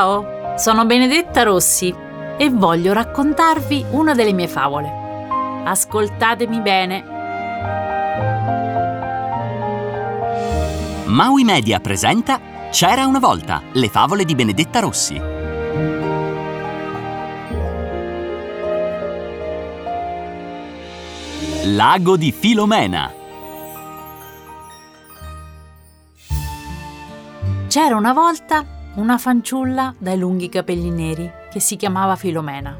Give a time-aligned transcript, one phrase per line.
[0.00, 1.94] Ciao, sono Benedetta Rossi
[2.38, 4.90] e voglio raccontarvi una delle mie favole.
[5.66, 7.04] Ascoltatemi bene.
[11.04, 12.40] Maui Media presenta
[12.70, 15.20] C'era una volta, le favole di Benedetta Rossi.
[21.64, 23.12] Lago di Filomena.
[27.68, 32.76] C'era una volta una fanciulla dai lunghi capelli neri che si chiamava Filomena.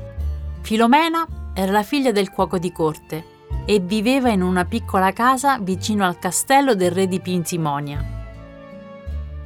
[0.61, 6.05] Filomena era la figlia del cuoco di corte e viveva in una piccola casa vicino
[6.05, 8.19] al castello del re di Pinsimonia.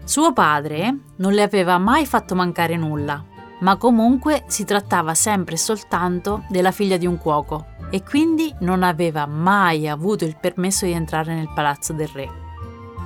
[0.02, 3.22] Suo padre non le aveva mai fatto mancare nulla,
[3.60, 8.82] ma comunque si trattava sempre e soltanto della figlia di un cuoco e quindi non
[8.82, 12.28] aveva mai avuto il permesso di entrare nel palazzo del re.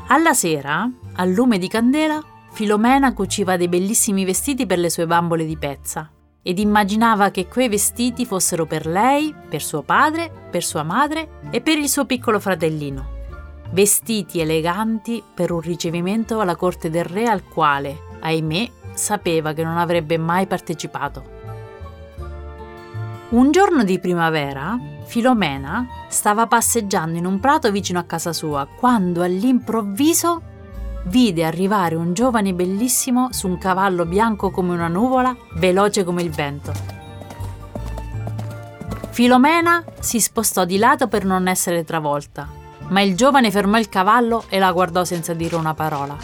[0.08, 2.19] Alla sera, al lume di candela,
[2.50, 6.10] Filomena cuciva dei bellissimi vestiti per le sue bambole di pezza
[6.42, 11.60] ed immaginava che quei vestiti fossero per lei, per suo padre, per sua madre e
[11.60, 13.16] per il suo piccolo fratellino.
[13.70, 19.76] Vestiti eleganti per un ricevimento alla corte del re al quale, ahimè, sapeva che non
[19.76, 21.36] avrebbe mai partecipato.
[23.30, 29.22] Un giorno di primavera, Filomena stava passeggiando in un prato vicino a casa sua quando
[29.22, 30.47] all'improvviso
[31.08, 36.30] vide arrivare un giovane bellissimo su un cavallo bianco come una nuvola, veloce come il
[36.30, 36.72] vento.
[39.10, 42.48] Filomena si spostò di lato per non essere travolta,
[42.88, 46.16] ma il giovane fermò il cavallo e la guardò senza dire una parola.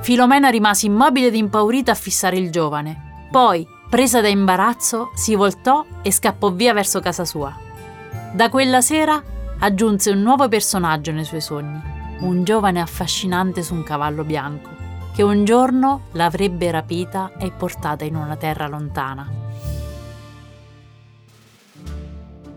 [0.00, 3.28] Filomena rimase immobile ed impaurita a fissare il giovane.
[3.30, 7.54] Poi, presa da imbarazzo, si voltò e scappò via verso casa sua.
[8.32, 9.20] Da quella sera
[9.58, 11.80] aggiunse un nuovo personaggio nei suoi sogni,
[12.20, 14.70] un giovane affascinante su un cavallo bianco,
[15.14, 19.30] che un giorno l'avrebbe rapita e portata in una terra lontana.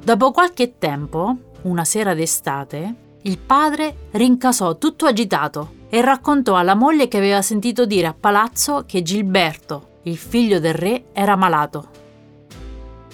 [0.03, 7.07] Dopo qualche tempo, una sera d'estate, il padre rincasò tutto agitato e raccontò alla moglie
[7.07, 11.87] che aveva sentito dire a palazzo che Gilberto, il figlio del re, era malato.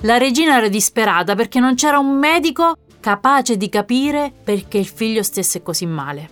[0.01, 5.21] La regina era disperata perché non c'era un medico capace di capire perché il figlio
[5.21, 6.27] stesse così male.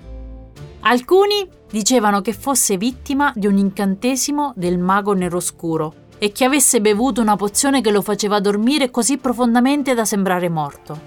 [0.80, 7.22] Alcuni dicevano che fosse vittima di un incantesimo del mago neroscuro e che avesse bevuto
[7.22, 11.00] una pozione che lo faceva dormire così profondamente da sembrare morto.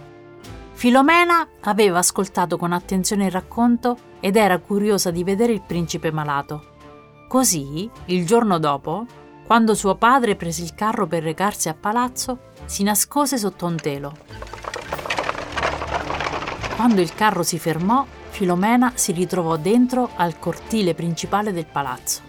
[0.74, 6.74] Filomena aveva ascoltato con attenzione il racconto ed era curiosa di vedere il principe malato.
[7.26, 9.04] Così, il giorno dopo,
[9.44, 14.12] quando suo padre prese il carro per recarsi a palazzo, si nascose sotto un telo.
[16.76, 22.20] Quando il carro si fermò, Filomena si ritrovò dentro al cortile principale del palazzo.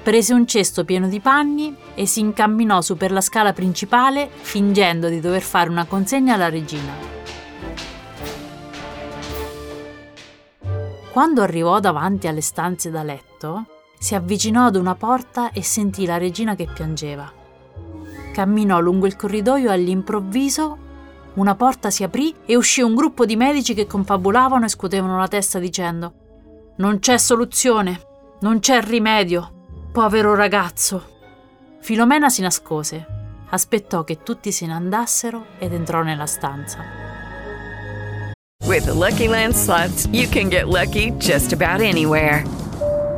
[0.00, 5.08] Prese un cesto pieno di panni e si incamminò su per la scala principale fingendo
[5.08, 6.92] di dover fare una consegna alla regina.
[11.12, 13.66] Quando arrivò davanti alle stanze da letto,
[13.98, 17.30] si avvicinò ad una porta e sentì la regina che piangeva.
[18.32, 20.88] Camminò lungo il corridoio e all'improvviso
[21.34, 25.28] una porta si aprì e uscì un gruppo di medici che confabulavano e scuotevano la
[25.28, 26.12] testa dicendo
[26.76, 28.00] Non c'è soluzione,
[28.40, 31.18] non c'è rimedio, povero ragazzo.
[31.80, 33.06] Filomena si nascose,
[33.50, 36.78] aspettò che tutti se ne andassero ed entrò nella stanza.
[38.66, 42.44] With the Lucky Land slots, you can get lucky just about anywhere.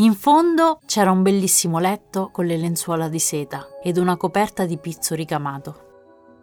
[0.00, 4.78] In fondo c'era un bellissimo letto con le lenzuola di seta ed una coperta di
[4.78, 5.86] pizzo ricamato.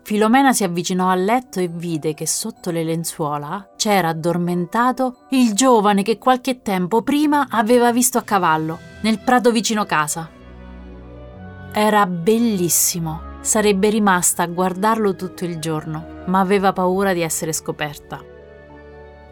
[0.03, 6.03] Filomena si avvicinò al letto e vide che sotto le lenzuola c'era addormentato il giovane
[6.03, 10.29] che qualche tempo prima aveva visto a cavallo, nel prato vicino casa.
[11.71, 18.34] Era bellissimo, sarebbe rimasta a guardarlo tutto il giorno, ma aveva paura di essere scoperta.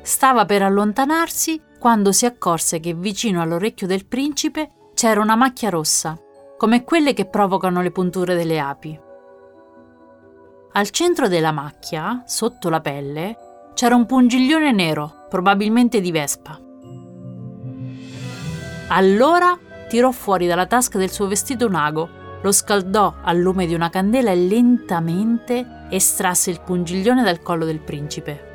[0.03, 6.19] Stava per allontanarsi quando si accorse che vicino all'orecchio del principe c'era una macchia rossa,
[6.57, 8.99] come quelle che provocano le punture delle api.
[10.73, 13.37] Al centro della macchia, sotto la pelle,
[13.73, 16.59] c'era un pungiglione nero, probabilmente di vespa.
[18.89, 19.57] Allora
[19.87, 22.09] tirò fuori dalla tasca del suo vestito un ago,
[22.41, 27.79] lo scaldò al lume di una candela e lentamente estrasse il pungiglione dal collo del
[27.79, 28.51] principe.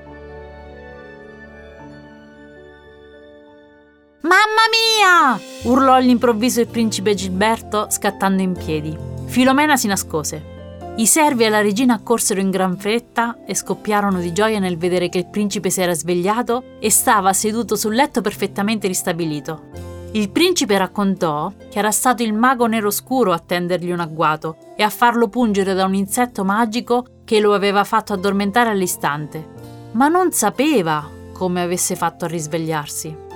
[5.08, 5.40] Mia!
[5.62, 8.94] urlò all'improvviso il principe Gilberto scattando in piedi.
[9.24, 10.56] Filomena si nascose.
[10.96, 15.08] I servi e la regina accorsero in gran fretta e scoppiarono di gioia nel vedere
[15.08, 19.70] che il principe si era svegliato e stava seduto sul letto perfettamente ristabilito.
[20.12, 24.82] Il principe raccontò che era stato il mago nero scuro a tendergli un agguato e
[24.82, 29.46] a farlo pungere da un insetto magico che lo aveva fatto addormentare all'istante,
[29.92, 33.26] ma non sapeva come avesse fatto a risvegliarsi.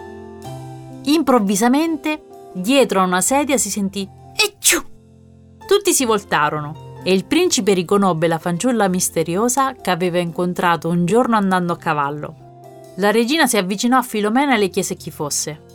[1.04, 2.22] Improvvisamente,
[2.52, 4.80] dietro a una sedia si sentì Ecciù!
[5.66, 11.36] Tutti si voltarono e il principe riconobbe la fanciulla misteriosa che aveva incontrato un giorno
[11.36, 12.34] andando a cavallo.
[12.96, 15.70] La regina si avvicinò a Filomena e le chiese chi fosse.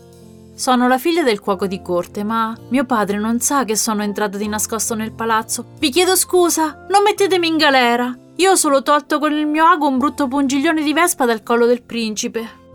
[0.53, 4.38] Sono la figlia del cuoco di corte, ma mio padre non sa che sono entrata
[4.38, 5.65] di nascosto nel palazzo.
[5.77, 8.15] Vi chiedo scusa, non mettetemi in galera.
[8.38, 11.65] Io ho solo tolto con il mio ago un brutto pungiglione di vespa dal collo
[11.65, 12.65] del principe.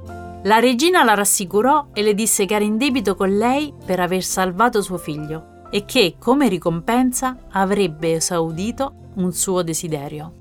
[0.45, 4.25] La regina la rassicurò e le disse che era in debito con lei per aver
[4.25, 10.33] salvato suo figlio e che, come ricompensa, avrebbe esaudito un suo desiderio.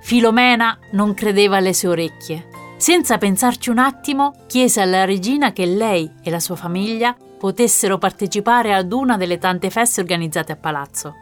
[0.00, 2.48] Filomena non credeva alle sue orecchie.
[2.78, 8.72] Senza pensarci un attimo, chiese alla regina che lei e la sua famiglia potessero partecipare
[8.72, 11.14] ad una delle tante feste organizzate a palazzo.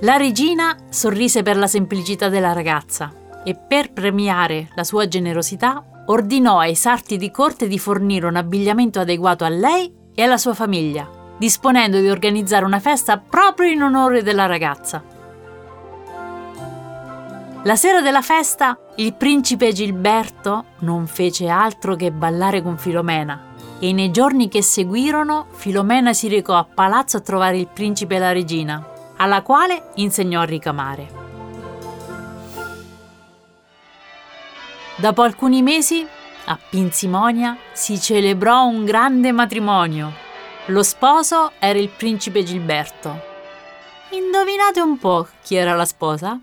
[0.00, 3.12] La regina sorrise per la semplicità della ragazza
[3.44, 9.00] e per premiare la sua generosità ordinò ai sarti di corte di fornire un abbigliamento
[9.00, 14.22] adeguato a lei e alla sua famiglia disponendo di organizzare una festa proprio in onore
[14.22, 15.02] della ragazza.
[17.62, 23.92] La sera della festa, il principe Gilberto non fece altro che ballare con Filomena e
[23.92, 28.32] nei giorni che seguirono Filomena si recò a palazzo a trovare il principe e la
[28.32, 28.86] regina,
[29.16, 31.25] alla quale insegnò a ricamare.
[34.96, 36.06] Dopo alcuni mesi,
[36.46, 40.24] a Pinsimonia si celebrò un grande matrimonio
[40.70, 43.22] lo sposo era il principe Gilberto.
[44.10, 46.40] Indovinate un po' chi era la sposa?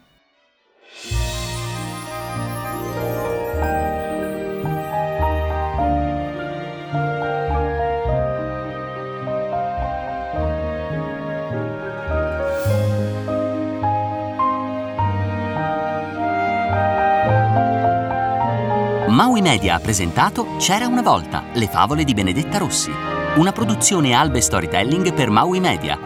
[19.23, 22.91] Maui Media ha presentato C'era una volta, le favole di Benedetta Rossi
[23.35, 25.97] una produzione Albe Storytelling per Maui Media.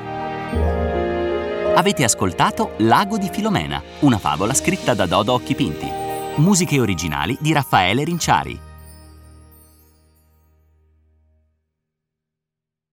[1.73, 5.91] Avete ascoltato Lago di Filomena, una favola scritta da Dodo Occhipinti.
[6.35, 8.66] Musiche originali di Raffaele Rinciari.